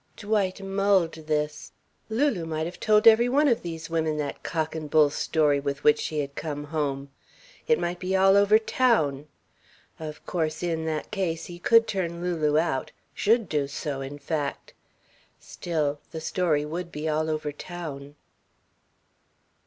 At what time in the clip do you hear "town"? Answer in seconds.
8.57-9.27, 17.51-18.15